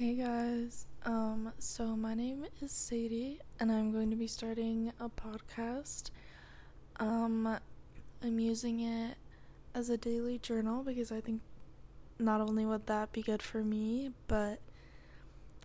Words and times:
Hey 0.00 0.14
guys, 0.14 0.86
um, 1.04 1.52
so 1.58 1.94
my 1.94 2.14
name 2.14 2.46
is 2.62 2.72
Sadie, 2.72 3.38
and 3.58 3.70
I'm 3.70 3.92
going 3.92 4.08
to 4.08 4.16
be 4.16 4.26
starting 4.26 4.90
a 4.98 5.10
podcast. 5.10 6.08
Um, 6.98 7.58
I'm 8.24 8.38
using 8.40 8.80
it 8.80 9.18
as 9.74 9.90
a 9.90 9.98
daily 9.98 10.38
journal 10.38 10.82
because 10.82 11.12
I 11.12 11.20
think 11.20 11.42
not 12.18 12.40
only 12.40 12.64
would 12.64 12.86
that 12.86 13.12
be 13.12 13.20
good 13.20 13.42
for 13.42 13.62
me, 13.62 14.12
but 14.26 14.60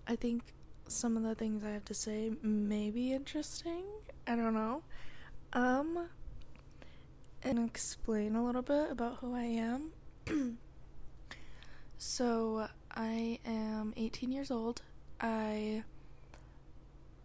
I 0.06 0.18
think 0.18 0.44
some 0.90 1.16
of 1.16 1.24
the 1.24 1.34
things 1.34 1.64
I 1.64 1.70
have 1.70 1.86
to 1.86 1.94
say 1.94 2.34
may 2.42 2.90
be 2.90 3.14
interesting. 3.14 3.86
I 4.28 4.36
don't 4.36 4.54
know. 4.54 4.84
Um, 5.54 6.10
and 7.42 7.70
explain 7.70 8.36
a 8.36 8.44
little 8.44 8.64
bit 8.64 8.92
about 8.92 9.20
who 9.22 9.34
I 9.34 9.44
am. 9.46 9.92
so, 11.98 12.68
I 12.96 13.39
am 13.46 13.93
18 13.98 14.32
years 14.32 14.52
old. 14.52 14.82
I 15.20 15.84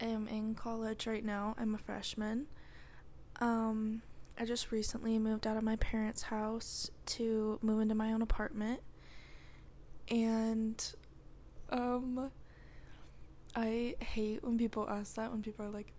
am 0.00 0.28
in 0.28 0.54
college 0.54 1.06
right 1.06 1.24
now. 1.24 1.54
I'm 1.58 1.74
a 1.74 1.78
freshman. 1.78 2.46
Um, 3.40 4.02
I 4.38 4.44
just 4.44 4.72
recently 4.72 5.18
moved 5.18 5.46
out 5.46 5.56
of 5.56 5.62
my 5.62 5.76
parents' 5.76 6.22
house 6.22 6.90
to 7.06 7.58
move 7.62 7.80
into 7.80 7.94
my 7.94 8.12
own 8.12 8.22
apartment. 8.22 8.80
And 10.08 10.82
um 11.70 12.30
I 13.54 13.96
hate 14.00 14.42
when 14.42 14.58
people 14.58 14.88
ask 14.88 15.14
that 15.14 15.30
when 15.30 15.42
people 15.42 15.64
are 15.66 15.70
like 15.70 15.92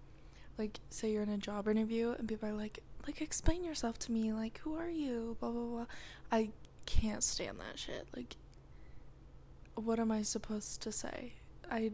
like 0.57 0.79
say 0.89 1.11
you're 1.11 1.23
in 1.23 1.29
a 1.29 1.37
job 1.37 1.67
interview 1.67 2.13
and 2.17 2.27
people 2.27 2.49
are 2.49 2.53
like 2.53 2.79
like 3.07 3.21
explain 3.21 3.63
yourself 3.63 3.97
to 3.99 4.11
me 4.11 4.33
like 4.33 4.59
who 4.59 4.75
are 4.75 4.89
you 4.89 5.37
blah 5.39 5.49
blah 5.49 5.65
blah 5.65 5.85
I 6.31 6.49
can't 6.85 7.23
stand 7.23 7.59
that 7.59 7.79
shit 7.79 8.07
like 8.15 8.35
what 9.75 9.99
am 9.99 10.11
I 10.11 10.21
supposed 10.21 10.81
to 10.81 10.91
say? 10.91 11.33
I 11.69 11.91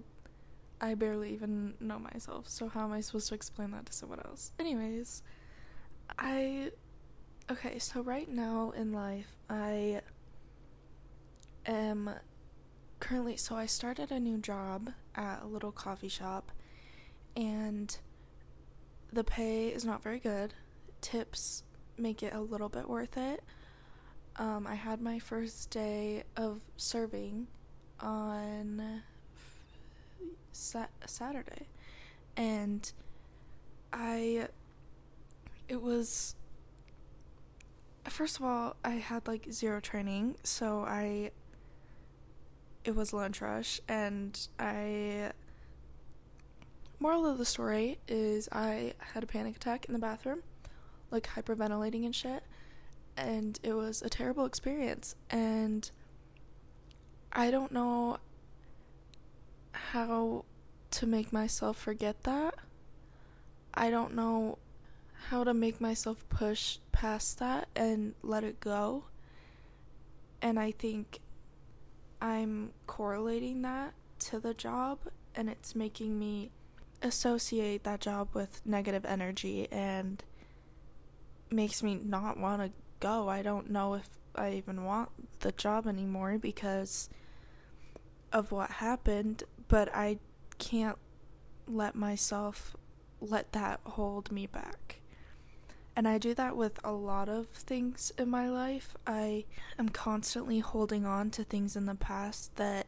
I 0.80 0.94
barely 0.94 1.34
even 1.34 1.74
know 1.80 1.98
myself, 1.98 2.48
so 2.48 2.68
how 2.68 2.84
am 2.84 2.92
I 2.92 3.02
supposed 3.02 3.30
to 3.30 3.36
explain 3.36 3.72
that 3.72 3.88
to 3.88 3.94
someone 3.94 4.20
else? 4.20 4.52
Anyways, 4.60 5.24
I 6.18 6.72
okay, 7.50 7.80
so 7.80 8.02
right 8.02 8.30
now 8.30 8.74
in 8.76 8.94
life, 8.94 9.38
I 9.50 10.02
am 11.66 12.12
currently 13.00 13.38
so 13.38 13.56
I 13.56 13.66
started 13.66 14.12
a 14.12 14.20
new 14.20 14.38
job 14.38 14.92
at 15.16 15.44
a 15.44 15.46
little 15.46 15.72
coffee 15.72 16.08
shop 16.08 16.52
and 17.36 17.96
the 19.14 19.24
pay 19.24 19.68
is 19.68 19.86
not 19.86 20.02
very 20.02 20.20
good. 20.20 20.54
Tips 21.02 21.64
make 21.98 22.24
it 22.24 22.34
a 22.34 22.42
little 22.42 22.70
bit 22.70 22.90
worth 22.90 23.18
it. 23.18 23.44
Um, 24.38 24.68
I 24.68 24.76
had 24.76 25.02
my 25.02 25.20
first 25.20 25.70
day 25.70 26.24
of 26.36 26.62
serving 26.78 27.48
on 28.00 29.02
sa- 30.52 30.88
Saturday, 31.06 31.68
and 32.36 32.92
I 33.94 34.48
it 35.68 35.82
was 35.82 36.36
first 38.06 38.40
of 38.40 38.46
all 38.46 38.76
I 38.84 38.92
had 38.92 39.28
like 39.28 39.52
zero 39.52 39.80
training, 39.80 40.36
so 40.44 40.84
I 40.88 41.32
it 42.84 42.96
was 42.96 43.14
lunch 43.14 43.42
rush, 43.42 43.82
and 43.88 44.48
I 44.60 45.32
moral 47.00 47.26
of 47.26 47.38
the 47.38 47.46
story 47.46 48.00
is 48.08 48.50
I 48.52 48.94
had 49.14 49.24
a 49.24 49.28
panic 49.28 49.56
attack 49.56 49.86
in 49.86 49.94
the 49.94 50.00
bathroom, 50.00 50.42
like 51.12 51.28
hyperventilating 51.28 52.06
and 52.06 52.16
shit, 52.16 52.44
and 53.16 53.60
it 53.64 53.74
was 53.74 54.02
a 54.02 54.10
terrible 54.10 54.46
experience. 54.46 55.16
And 55.30 55.90
I 57.32 57.52
don't 57.52 57.72
know 57.72 58.18
how 59.72 60.46
to 60.92 61.06
make 61.06 61.32
myself 61.32 61.78
forget 61.78 62.24
that. 62.24 62.56
I 63.74 63.90
don't 63.90 64.16
know 64.16 64.58
how 65.30 65.44
to 65.44 65.54
make 65.54 65.80
myself 65.80 66.28
push 66.30 66.80
past 66.92 67.40
that 67.40 67.68
and 67.76 68.16
let 68.24 68.44
it 68.44 68.60
go. 68.60 69.06
And 70.42 70.60
I 70.60 70.72
think 70.72 71.20
I'm 72.22 72.72
correlating 72.88 73.62
that 73.64 73.94
to 74.20 74.40
the 74.40 74.54
job 74.54 75.00
and 75.36 75.50
it's 75.50 75.76
making 75.76 76.18
me 76.18 76.50
associate 77.02 77.84
that 77.84 78.02
job 78.02 78.30
with 78.34 78.66
negative 78.66 79.06
energy 79.06 79.68
and 79.72 80.24
makes 81.52 81.84
me 81.84 82.00
not 82.04 82.40
want 82.40 82.62
to 82.62 82.72
go. 83.00 83.30
I 83.30 83.42
don't 83.42 83.70
know 83.70 83.94
if 83.94 84.10
I 84.38 84.54
even 84.54 84.86
want 84.86 85.10
the 85.40 85.52
job 85.52 85.88
anymore 85.88 86.38
because 86.38 87.10
of 88.32 88.52
what 88.52 88.70
happened, 88.72 89.44
but 89.68 89.94
I 89.94 90.20
can't 90.58 90.98
let 91.68 91.96
myself 91.96 92.76
let 93.20 93.52
that 93.54 93.80
hold 93.84 94.32
me 94.32 94.48
back. 94.48 95.02
And 95.96 96.08
I 96.08 96.20
do 96.20 96.36
that 96.36 96.56
with 96.56 96.80
a 96.84 96.92
lot 96.92 97.28
of 97.28 97.48
things 97.48 98.12
in 98.20 98.30
my 98.30 98.48
life. 98.50 98.96
I 99.08 99.46
am 99.80 99.90
constantly 99.90 100.60
holding 100.60 101.06
on 101.06 101.32
to 101.32 101.44
things 101.44 101.76
in 101.76 101.88
the 101.88 101.96
past 101.96 102.56
that 102.58 102.86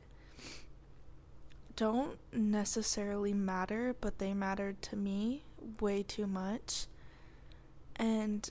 don't 1.75 2.19
necessarily 2.31 3.33
matter, 3.33 3.95
but 3.99 4.19
they 4.19 4.33
mattered 4.33 4.81
to 4.83 4.95
me 4.95 5.43
way 5.79 6.03
too 6.03 6.27
much. 6.27 6.85
And 7.95 8.47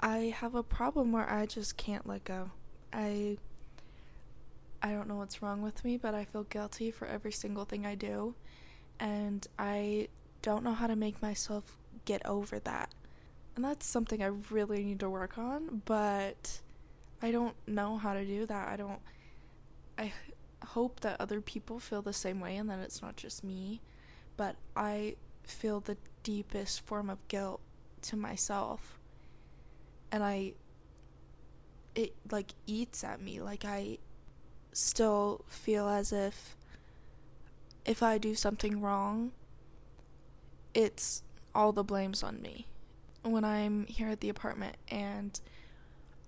I 0.00 0.34
have 0.38 0.54
a 0.54 0.62
problem 0.62 1.12
where 1.12 1.28
I 1.28 1.46
just 1.46 1.76
can't 1.76 2.06
let 2.06 2.24
go. 2.24 2.50
I 2.92 3.38
I 4.82 4.92
don't 4.92 5.08
know 5.08 5.16
what's 5.16 5.42
wrong 5.42 5.62
with 5.62 5.84
me, 5.84 5.96
but 5.96 6.14
I 6.14 6.24
feel 6.24 6.44
guilty 6.44 6.90
for 6.90 7.06
every 7.06 7.32
single 7.32 7.64
thing 7.64 7.86
I 7.86 7.94
do. 7.94 8.34
And 9.00 9.46
I 9.58 10.08
don't 10.42 10.62
know 10.62 10.74
how 10.74 10.86
to 10.86 10.96
make 10.96 11.20
myself 11.20 11.76
get 12.04 12.24
over 12.24 12.58
that. 12.60 12.94
And 13.56 13.64
that's 13.64 13.86
something 13.86 14.22
I 14.22 14.30
really 14.50 14.84
need 14.84 15.00
to 15.00 15.10
work 15.10 15.38
on, 15.38 15.82
but 15.86 16.60
I 17.22 17.30
don't 17.30 17.56
know 17.66 17.96
how 17.96 18.12
to 18.14 18.24
do 18.24 18.46
that. 18.46 18.68
I 18.68 18.76
don't. 18.76 19.00
I 19.98 20.12
hope 20.64 21.00
that 21.00 21.20
other 21.20 21.40
people 21.40 21.78
feel 21.78 22.02
the 22.02 22.12
same 22.12 22.38
way 22.38 22.56
and 22.56 22.68
that 22.68 22.80
it's 22.80 23.00
not 23.00 23.16
just 23.16 23.42
me. 23.42 23.80
But 24.36 24.56
I 24.76 25.16
feel 25.42 25.80
the 25.80 25.96
deepest 26.22 26.82
form 26.82 27.08
of 27.08 27.26
guilt 27.28 27.60
to 28.02 28.16
myself. 28.16 28.95
And 30.12 30.22
I. 30.22 30.52
It 31.94 32.14
like 32.30 32.52
eats 32.66 33.04
at 33.04 33.22
me. 33.22 33.40
Like 33.40 33.64
I 33.64 33.98
still 34.72 35.44
feel 35.48 35.88
as 35.88 36.12
if 36.12 36.56
if 37.86 38.02
I 38.02 38.18
do 38.18 38.34
something 38.34 38.80
wrong, 38.80 39.32
it's 40.74 41.22
all 41.54 41.72
the 41.72 41.84
blame's 41.84 42.22
on 42.22 42.42
me. 42.42 42.66
When 43.22 43.44
I'm 43.44 43.86
here 43.86 44.08
at 44.08 44.20
the 44.20 44.28
apartment 44.28 44.76
and 44.88 45.40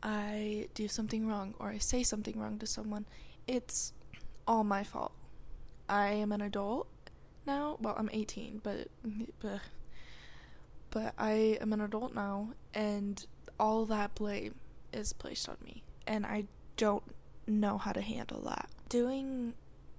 I 0.02 0.68
do 0.74 0.88
something 0.88 1.26
wrong 1.26 1.54
or 1.58 1.68
I 1.68 1.78
say 1.78 2.02
something 2.02 2.38
wrong 2.38 2.58
to 2.60 2.66
someone, 2.66 3.06
it's 3.46 3.92
all 4.46 4.64
my 4.64 4.84
fault. 4.84 5.12
I 5.88 6.10
am 6.10 6.32
an 6.32 6.40
adult 6.40 6.86
now. 7.46 7.76
Well, 7.80 7.94
I'm 7.98 8.10
18, 8.12 8.60
but 8.62 8.88
but, 10.90 11.12
I 11.18 11.58
am 11.60 11.72
an 11.72 11.80
adult 11.80 12.14
now 12.14 12.50
and 12.74 13.24
all 13.58 13.84
that 13.86 14.14
blame 14.14 14.54
is 14.92 15.12
placed 15.12 15.48
on 15.48 15.56
me 15.64 15.82
and 16.06 16.24
I 16.24 16.44
don't 16.76 17.02
know 17.46 17.78
how 17.78 17.92
to 17.92 18.00
handle 18.00 18.40
that. 18.42 18.68
Doing 18.88 19.54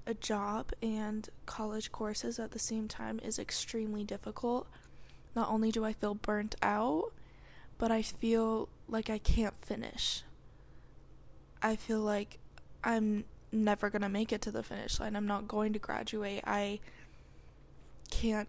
a 0.07 0.13
job 0.13 0.71
and 0.81 1.29
college 1.45 1.91
courses 1.91 2.39
at 2.39 2.51
the 2.51 2.59
same 2.59 2.87
time 2.87 3.19
is 3.23 3.37
extremely 3.37 4.03
difficult. 4.03 4.67
Not 5.35 5.49
only 5.49 5.71
do 5.71 5.85
I 5.85 5.93
feel 5.93 6.15
burnt 6.15 6.55
out, 6.61 7.11
but 7.77 7.91
I 7.91 8.01
feel 8.01 8.69
like 8.87 9.09
I 9.09 9.19
can't 9.19 9.53
finish. 9.63 10.23
I 11.61 11.75
feel 11.75 11.99
like 11.99 12.39
I'm 12.83 13.25
never 13.51 13.89
going 13.89 14.01
to 14.01 14.09
make 14.09 14.31
it 14.31 14.41
to 14.41 14.51
the 14.51 14.63
finish 14.63 14.99
line. 14.99 15.15
I'm 15.15 15.27
not 15.27 15.47
going 15.47 15.73
to 15.73 15.79
graduate. 15.79 16.43
I 16.45 16.79
can't 18.09 18.47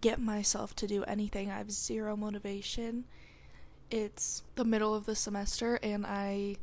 get 0.00 0.20
myself 0.20 0.74
to 0.76 0.86
do 0.86 1.04
anything. 1.04 1.50
I 1.50 1.58
have 1.58 1.70
zero 1.70 2.16
motivation. 2.16 3.04
It's 3.90 4.42
the 4.54 4.64
middle 4.64 4.94
of 4.94 5.06
the 5.06 5.14
semester 5.14 5.78
and 5.82 6.04
I 6.06 6.56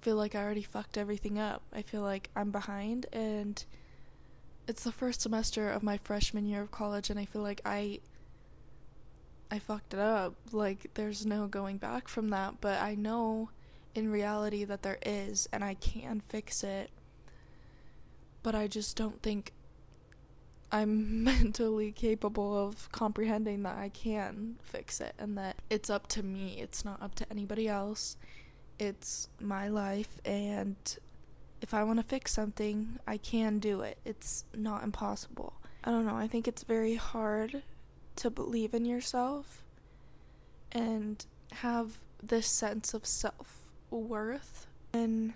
feel 0.00 0.16
like 0.16 0.34
I 0.34 0.42
already 0.42 0.62
fucked 0.62 0.96
everything 0.96 1.38
up. 1.38 1.62
I 1.72 1.82
feel 1.82 2.02
like 2.02 2.30
I'm 2.36 2.50
behind 2.50 3.06
and 3.12 3.64
it's 4.66 4.84
the 4.84 4.92
first 4.92 5.22
semester 5.22 5.70
of 5.70 5.82
my 5.82 5.98
freshman 5.98 6.46
year 6.46 6.62
of 6.62 6.70
college 6.70 7.10
and 7.10 7.18
I 7.18 7.24
feel 7.24 7.42
like 7.42 7.60
I 7.64 8.00
I 9.50 9.58
fucked 9.58 9.94
it 9.94 10.00
up. 10.00 10.34
Like 10.52 10.90
there's 10.94 11.24
no 11.24 11.46
going 11.46 11.78
back 11.78 12.08
from 12.08 12.28
that, 12.28 12.60
but 12.60 12.80
I 12.80 12.94
know 12.94 13.50
in 13.94 14.10
reality 14.10 14.64
that 14.64 14.82
there 14.82 14.98
is 15.04 15.48
and 15.52 15.64
I 15.64 15.74
can 15.74 16.22
fix 16.28 16.62
it. 16.62 16.90
But 18.42 18.54
I 18.54 18.66
just 18.66 18.96
don't 18.96 19.22
think 19.22 19.52
I'm 20.70 21.24
mentally 21.24 21.92
capable 21.92 22.56
of 22.56 22.90
comprehending 22.92 23.62
that 23.62 23.76
I 23.76 23.88
can 23.88 24.56
fix 24.62 25.00
it 25.00 25.14
and 25.18 25.36
that 25.38 25.56
it's 25.70 25.90
up 25.90 26.06
to 26.08 26.22
me. 26.22 26.58
It's 26.60 26.84
not 26.84 27.02
up 27.02 27.14
to 27.16 27.26
anybody 27.30 27.68
else 27.68 28.16
it's 28.78 29.28
my 29.40 29.68
life 29.68 30.20
and 30.24 30.76
if 31.60 31.74
I 31.74 31.82
want 31.82 31.98
to 31.98 32.04
fix 32.04 32.32
something, 32.32 33.00
I 33.06 33.16
can 33.16 33.58
do 33.58 33.80
it. 33.80 33.98
It's 34.04 34.44
not 34.54 34.84
impossible. 34.84 35.54
I 35.82 35.90
don't 35.90 36.06
know. 36.06 36.14
I 36.14 36.28
think 36.28 36.46
it's 36.46 36.62
very 36.62 36.94
hard 36.94 37.62
to 38.16 38.30
believe 38.30 38.74
in 38.74 38.84
yourself 38.84 39.64
and 40.70 41.24
have 41.54 41.98
this 42.22 42.46
sense 42.46 42.94
of 42.94 43.06
self 43.06 43.72
worth 43.90 44.66
and 44.92 45.32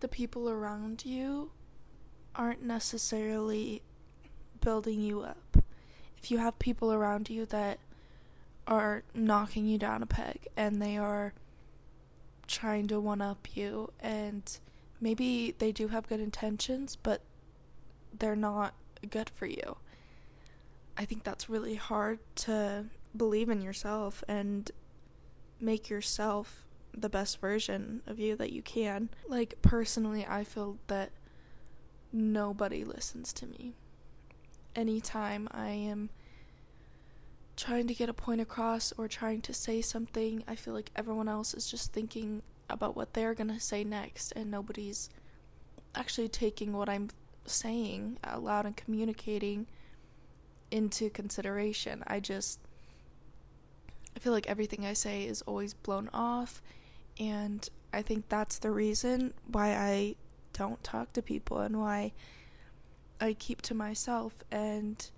the 0.00 0.08
people 0.08 0.48
around 0.48 1.04
you 1.04 1.50
aren't 2.34 2.62
necessarily 2.62 3.82
building 4.60 5.00
you 5.00 5.20
up. 5.20 5.58
If 6.18 6.30
you 6.30 6.38
have 6.38 6.58
people 6.58 6.92
around 6.92 7.28
you 7.30 7.46
that 7.46 7.78
are 8.66 9.02
knocking 9.14 9.66
you 9.66 9.76
down 9.76 10.02
a 10.02 10.06
peg 10.06 10.48
and 10.56 10.80
they 10.80 10.96
are 10.96 11.34
trying 12.46 12.86
to 12.86 12.98
one 12.98 13.20
up 13.20 13.46
you 13.54 13.90
and 14.00 14.58
maybe 15.00 15.54
they 15.58 15.70
do 15.70 15.88
have 15.88 16.08
good 16.08 16.20
intentions 16.20 16.96
but 16.96 17.20
they're 18.18 18.36
not 18.36 18.74
good 19.10 19.30
for 19.34 19.46
you. 19.46 19.76
I 20.96 21.04
think 21.04 21.24
that's 21.24 21.48
really 21.50 21.74
hard 21.74 22.20
to 22.36 22.86
believe 23.16 23.48
in 23.48 23.60
yourself 23.60 24.22
and 24.28 24.70
make 25.60 25.90
yourself 25.90 26.66
the 26.96 27.08
best 27.08 27.40
version 27.40 28.02
of 28.06 28.18
you 28.18 28.36
that 28.36 28.52
you 28.52 28.62
can. 28.62 29.08
Like, 29.26 29.54
personally, 29.62 30.24
I 30.28 30.44
feel 30.44 30.78
that 30.86 31.10
nobody 32.14 32.84
listens 32.84 33.32
to 33.34 33.46
me. 33.46 33.74
Anytime 34.76 35.48
I 35.50 35.70
am 35.70 36.10
trying 37.56 37.86
to 37.88 37.94
get 37.94 38.08
a 38.08 38.14
point 38.14 38.40
across 38.40 38.92
or 38.96 39.08
trying 39.08 39.40
to 39.42 39.52
say 39.52 39.82
something, 39.82 40.44
I 40.48 40.54
feel 40.54 40.74
like 40.74 40.90
everyone 40.96 41.28
else 41.28 41.54
is 41.54 41.70
just 41.70 41.92
thinking 41.92 42.42
about 42.70 42.96
what 42.96 43.12
they're 43.12 43.34
gonna 43.34 43.60
say 43.60 43.84
next, 43.84 44.32
and 44.32 44.50
nobody's 44.50 45.10
actually 45.94 46.28
taking 46.28 46.72
what 46.72 46.88
I'm 46.88 47.10
saying 47.46 48.18
out 48.24 48.42
loud 48.42 48.66
and 48.66 48.76
communicating 48.76 49.66
into 50.70 51.10
consideration. 51.10 52.02
I 52.06 52.20
just 52.20 52.58
I 54.16 54.20
feel 54.20 54.32
like 54.32 54.46
everything 54.46 54.86
I 54.86 54.92
say 54.92 55.24
is 55.24 55.42
always 55.42 55.74
blown 55.74 56.08
off 56.12 56.62
and 57.18 57.68
I 57.92 58.02
think 58.02 58.28
that's 58.28 58.58
the 58.58 58.70
reason 58.70 59.34
why 59.46 59.74
I 59.74 60.16
don't 60.54 60.82
talk 60.82 61.12
to 61.12 61.22
people 61.22 61.58
and 61.58 61.78
why 61.78 62.12
I 63.20 63.34
keep 63.34 63.60
to 63.62 63.74
myself 63.74 64.42
and 64.50 65.10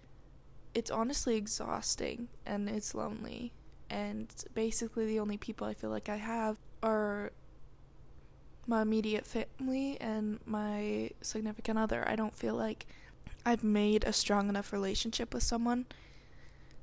it's 0.74 0.90
honestly 0.90 1.36
exhausting 1.36 2.28
and 2.44 2.68
it's 2.68 2.94
lonely 2.94 3.52
and 3.88 4.28
basically 4.54 5.06
the 5.06 5.20
only 5.20 5.36
people 5.36 5.66
I 5.66 5.74
feel 5.74 5.90
like 5.90 6.08
I 6.08 6.16
have 6.16 6.56
are 6.82 7.30
my 8.66 8.82
immediate 8.82 9.26
family 9.26 9.96
and 10.00 10.40
my 10.44 11.10
significant 11.22 11.78
other. 11.78 12.06
I 12.08 12.16
don't 12.16 12.34
feel 12.34 12.54
like 12.54 12.86
I've 13.44 13.62
made 13.62 14.04
a 14.04 14.12
strong 14.12 14.48
enough 14.48 14.72
relationship 14.72 15.32
with 15.32 15.44
someone 15.44 15.86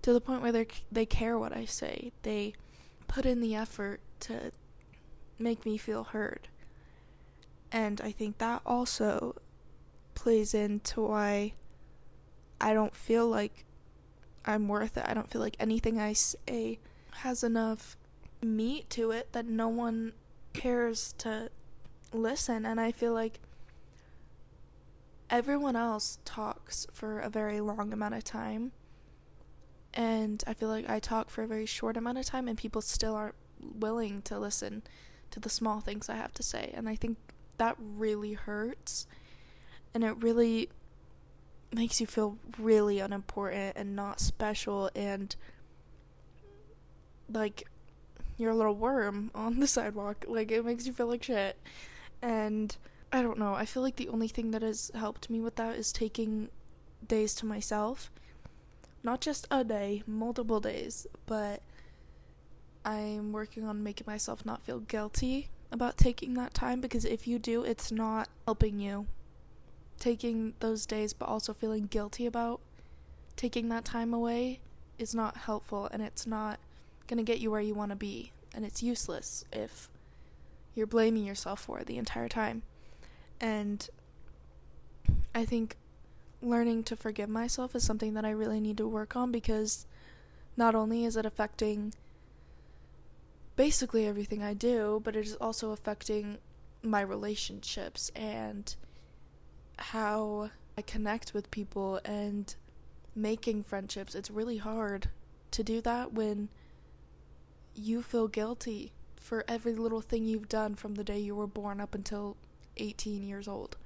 to 0.02 0.14
the 0.14 0.22
point 0.22 0.42
where 0.42 0.52
they 0.52 0.68
they 0.92 1.06
care 1.06 1.38
what 1.38 1.56
I 1.56 1.66
say. 1.66 2.12
They 2.24 2.54
put 3.08 3.26
in 3.26 3.42
the 3.42 3.56
effort 3.56 4.00
to 4.22 4.52
make 5.38 5.66
me 5.66 5.78
feel 5.78 6.06
heard. 6.06 6.48
And 7.74 8.00
I 8.02 8.12
think 8.12 8.38
that 8.38 8.62
also 8.68 9.36
plays 10.14 10.54
into 10.54 11.02
why 11.02 11.54
I 12.62 12.74
don't 12.74 12.96
feel 12.96 13.28
like 13.28 13.66
I'm 14.46 14.68
worth 14.68 14.96
it. 14.96 15.06
I 15.08 15.16
don't 15.16 15.30
feel 15.30 15.42
like 15.42 15.58
anything 15.60 16.00
I 16.00 16.14
say 16.14 16.80
has 17.12 17.44
enough 17.44 17.98
meat 18.42 18.90
to 18.92 19.10
it 19.12 19.34
that 19.34 19.48
no 19.48 19.68
one 19.70 20.14
cares 20.54 21.14
to 21.18 21.50
listen. 22.14 22.64
And 22.64 22.80
I 22.80 22.92
feel 22.92 23.14
like 23.14 23.40
everyone 25.32 25.76
else 25.76 26.20
talks 26.26 26.86
for 26.94 27.20
a 27.20 27.30
very 27.30 27.60
long 27.60 27.92
amount 27.92 28.14
of 28.14 28.24
time. 28.24 28.72
And 29.96 30.44
I 30.46 30.54
feel 30.54 30.70
like 30.70 30.88
I 30.88 31.00
talk 31.00 31.32
for 31.32 31.42
a 31.42 31.48
very 31.48 31.66
short 31.66 31.98
amount 31.98 32.18
of 32.18 32.26
time, 32.26 32.48
and 32.48 32.58
people 32.58 32.82
still 32.82 33.16
aren't 33.16 33.36
willing 33.60 34.22
to 34.24 34.38
listen 34.40 34.84
to 35.32 35.40
the 35.40 35.50
small 35.50 35.80
things 35.82 36.10
I 36.10 36.16
have 36.16 36.34
to 36.34 36.44
say. 36.44 36.72
And 36.74 36.88
I 36.88 36.96
think 36.96 37.18
that 37.58 37.76
really 37.80 38.34
hurts. 38.34 39.08
And 39.94 40.04
it 40.04 40.22
really 40.22 40.70
makes 41.74 42.00
you 42.00 42.08
feel 42.08 42.38
really 42.60 43.00
unimportant 43.00 43.76
and 43.76 43.96
not 43.96 44.20
special 44.20 44.92
and 44.96 45.36
like 47.32 47.68
you're 48.38 48.52
a 48.52 48.56
little 48.56 48.76
worm 48.76 49.32
on 49.34 49.60
the 49.60 49.68
sidewalk. 49.78 50.26
Like 50.28 50.52
it 50.52 50.66
makes 50.66 50.86
you 50.86 50.94
feel 50.94 51.08
like 51.08 51.24
shit. 51.24 51.58
And 52.22 52.76
I 53.12 53.22
don't 53.22 53.38
know. 53.38 53.54
I 53.54 53.66
feel 53.66 53.84
like 53.84 53.98
the 53.98 54.10
only 54.10 54.28
thing 54.28 54.52
that 54.52 54.62
has 54.62 54.92
helped 54.96 55.30
me 55.30 55.40
with 55.40 55.56
that 55.56 55.76
is 55.76 55.92
taking 55.92 56.50
days 57.06 57.36
to 57.36 57.46
myself. 57.46 58.12
Not 59.04 59.20
just 59.20 59.48
a 59.52 59.64
day, 59.64 60.02
multiple 60.08 60.60
days, 60.60 61.06
but 61.26 61.62
I'm 62.86 63.32
working 63.32 63.66
on 63.66 63.84
making 63.84 64.06
myself 64.08 64.46
not 64.46 64.64
feel 64.64 64.80
guilty 64.80 65.50
about 65.74 65.98
taking 65.98 66.36
that 66.36 66.54
time 66.54 66.80
because 66.80 67.04
if 67.04 67.28
you 67.28 67.40
do, 67.40 67.64
it's 67.64 67.92
not 67.92 68.30
helping 68.46 68.80
you. 68.80 69.08
Taking 70.00 70.54
those 70.60 70.86
days, 70.86 71.14
but 71.14 71.28
also 71.28 71.54
feeling 71.54 71.88
guilty 71.88 72.26
about 72.26 72.62
taking 73.36 73.70
that 73.70 73.84
time 73.84 74.14
away 74.14 74.60
is 75.00 75.16
not 75.16 75.38
helpful 75.38 75.90
and 75.92 76.02
it's 76.02 76.28
not 76.28 76.60
going 77.08 77.18
to 77.18 77.24
get 77.24 77.40
you 77.40 77.52
where 77.52 77.62
you 77.62 77.74
want 77.74 77.90
to 77.90 77.96
be. 77.96 78.32
And 78.56 78.64
it's 78.64 78.84
useless 78.84 79.44
if 79.52 79.90
you're 80.76 80.88
blaming 80.88 81.26
yourself 81.26 81.62
for 81.62 81.84
the 81.84 81.98
entire 81.98 82.30
time. 82.30 82.62
And 83.42 83.88
I 85.34 85.46
think 85.46 85.78
learning 86.42 86.84
to 86.84 86.96
forgive 86.96 87.30
myself 87.30 87.76
is 87.76 87.84
something 87.84 88.14
that 88.14 88.26
I 88.26 88.32
really 88.32 88.60
need 88.60 88.78
to 88.78 88.88
work 88.88 89.16
on 89.16 89.32
because 89.32 89.86
not 90.56 90.76
only 90.76 91.06
is 91.06 91.18
it 91.18 91.26
affecting 91.26 91.94
basically 93.56 94.08
everything 94.08 94.42
I 94.42 94.54
do, 94.54 95.02
but 95.04 95.16
it 95.16 95.26
is 95.26 95.36
also 95.36 95.72
affecting 95.72 96.38
my 96.82 97.02
relationships 97.02 98.12
and 98.16 98.76
how 99.78 100.50
I 100.78 100.82
connect 100.82 101.34
with 101.34 101.52
people 101.52 102.00
and 102.04 102.54
making 103.16 103.64
friendships. 103.64 104.16
It's 104.16 104.32
really 104.32 104.58
hard 104.58 105.10
to 105.52 105.64
do 105.64 105.82
that 105.82 106.14
when 106.14 106.50
you 107.76 108.02
feel 108.02 108.28
guilty 108.28 108.92
for 109.16 109.46
every 109.48 109.74
little 109.74 110.02
thing 110.02 110.26
you've 110.26 110.50
done 110.50 110.76
from 110.76 110.96
the 110.96 111.04
day 111.04 111.20
you 111.20 111.36
were 111.36 111.48
born 111.48 111.80
up 111.80 111.96
until 111.96 112.36
18 112.78 113.24
years 113.24 113.48
old. 113.48 113.78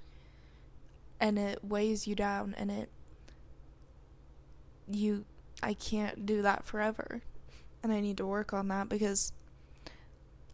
And 1.19 1.37
it 1.37 1.63
weighs 1.63 2.07
you 2.07 2.15
down 2.15 2.55
and 2.57 2.71
it 2.71 2.89
you 4.89 5.25
I 5.61 5.73
can't 5.73 6.25
do 6.25 6.41
that 6.43 6.63
forever. 6.65 7.21
And 7.83 7.91
I 7.91 7.99
need 7.99 8.17
to 8.17 8.25
work 8.25 8.53
on 8.53 8.67
that 8.69 8.89
because 8.89 9.31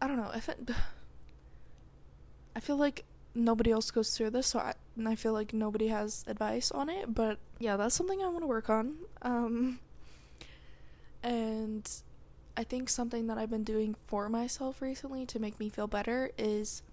I 0.03 0.07
don't 0.07 0.17
know. 0.17 0.29
I 0.33 0.41
I 2.57 2.59
feel 2.59 2.75
like 2.75 3.05
nobody 3.33 3.71
else 3.71 3.89
goes 3.89 4.15
through 4.15 4.31
this, 4.31 4.47
so 4.47 4.59
I, 4.59 4.73
I 5.05 5.15
feel 5.15 5.31
like 5.31 5.53
nobody 5.53 5.87
has 5.87 6.25
advice 6.27 6.71
on 6.71 6.89
it. 6.89 7.15
But 7.15 7.39
yeah, 7.57 7.77
that's 7.77 7.95
something 7.95 8.21
I 8.21 8.27
want 8.27 8.41
to 8.41 8.47
work 8.47 8.69
on. 8.69 8.95
Um, 9.21 9.79
and 11.23 11.89
I 12.57 12.65
think 12.65 12.89
something 12.89 13.27
that 13.27 13.37
I've 13.37 13.49
been 13.49 13.63
doing 13.63 13.95
for 14.07 14.27
myself 14.27 14.81
recently 14.81 15.25
to 15.27 15.39
make 15.39 15.57
me 15.57 15.69
feel 15.69 15.87
better 15.87 16.31
is 16.37 16.83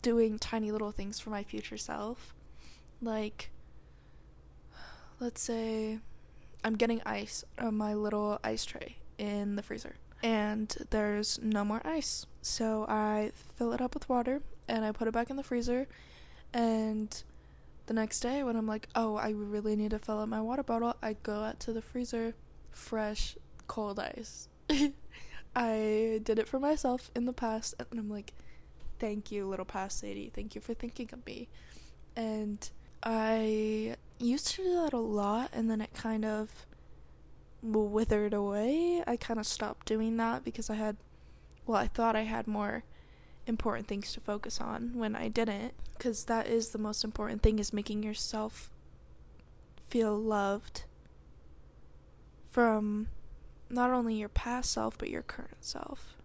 doing 0.00 0.38
tiny 0.38 0.72
little 0.72 0.92
things 0.92 1.20
for 1.20 1.28
my 1.28 1.42
future 1.42 1.76
self. 1.76 2.34
Like, 3.02 3.50
let's 5.20 5.42
say 5.42 5.98
I'm 6.64 6.76
getting 6.76 7.02
ice 7.04 7.44
on 7.58 7.76
my 7.76 7.92
little 7.92 8.40
ice 8.42 8.64
tray 8.64 8.96
in 9.18 9.56
the 9.56 9.62
freezer, 9.62 9.96
and 10.22 10.74
there's 10.90 11.38
no 11.42 11.64
more 11.64 11.80
ice. 11.84 12.26
So 12.42 12.86
I 12.88 13.32
fill 13.56 13.72
it 13.72 13.80
up 13.80 13.94
with 13.94 14.08
water 14.08 14.42
and 14.68 14.84
I 14.84 14.92
put 14.92 15.08
it 15.08 15.14
back 15.14 15.30
in 15.30 15.36
the 15.36 15.42
freezer. 15.42 15.86
And 16.52 17.22
the 17.86 17.94
next 17.94 18.20
day, 18.20 18.42
when 18.42 18.56
I'm 18.56 18.66
like, 18.66 18.88
oh, 18.94 19.16
I 19.16 19.30
really 19.30 19.76
need 19.76 19.90
to 19.90 19.98
fill 19.98 20.18
up 20.18 20.28
my 20.28 20.40
water 20.40 20.62
bottle, 20.62 20.96
I 21.02 21.16
go 21.22 21.42
out 21.42 21.60
to 21.60 21.72
the 21.72 21.82
freezer, 21.82 22.34
fresh, 22.70 23.36
cold 23.66 23.98
ice. 23.98 24.48
I 25.56 26.20
did 26.22 26.38
it 26.38 26.48
for 26.48 26.58
myself 26.58 27.10
in 27.14 27.24
the 27.24 27.32
past, 27.32 27.74
and 27.78 27.98
I'm 27.98 28.10
like, 28.10 28.34
thank 28.98 29.30
you, 29.30 29.46
little 29.46 29.64
past 29.64 30.02
lady. 30.02 30.30
Thank 30.34 30.54
you 30.54 30.60
for 30.60 30.74
thinking 30.74 31.08
of 31.12 31.24
me. 31.24 31.48
And 32.14 32.68
I 33.02 33.96
used 34.18 34.48
to 34.48 34.62
do 34.62 34.74
that 34.82 34.92
a 34.92 34.98
lot, 34.98 35.50
and 35.52 35.70
then 35.70 35.80
it 35.80 35.94
kind 35.94 36.24
of 36.24 36.66
withered 37.62 38.34
away. 38.34 39.02
I 39.06 39.16
kind 39.16 39.40
of 39.40 39.46
stopped 39.46 39.86
doing 39.86 40.16
that 40.16 40.44
because 40.44 40.70
I 40.70 40.74
had, 40.74 40.96
well, 41.66 41.78
I 41.78 41.88
thought 41.88 42.16
I 42.16 42.22
had 42.22 42.46
more 42.46 42.84
important 43.46 43.88
things 43.88 44.12
to 44.12 44.20
focus 44.20 44.60
on 44.60 44.92
when 44.94 45.14
I 45.16 45.28
didn't. 45.28 45.74
Because 45.96 46.24
that 46.24 46.46
is 46.46 46.70
the 46.70 46.78
most 46.78 47.04
important 47.04 47.42
thing 47.42 47.58
is 47.58 47.72
making 47.72 48.02
yourself 48.02 48.70
feel 49.88 50.16
loved 50.16 50.84
from 52.50 53.08
not 53.70 53.90
only 53.90 54.14
your 54.14 54.28
past 54.28 54.72
self 54.72 54.98
but 54.98 55.10
your 55.10 55.22
current 55.22 55.64
self. 55.64 56.15